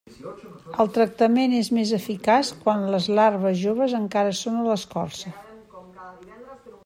[0.83, 5.35] El tractament és més eficaç quan les larves joves encara són a l'escorça.